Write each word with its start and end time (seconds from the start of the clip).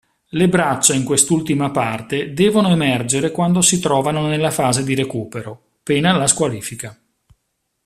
Le 0.29 0.49
braccia 0.49 0.95
in 0.95 1.03
quest'ultima 1.05 1.69
parte 1.69 2.33
devono 2.33 2.69
emergere 2.71 3.29
quando 3.29 3.61
si 3.61 3.79
trovano 3.79 4.25
nella 4.25 4.49
fase 4.49 4.83
di 4.83 4.95
recupero, 4.95 5.73
pena 5.83 6.11
la 6.17 6.25
squalifica. 6.25 6.99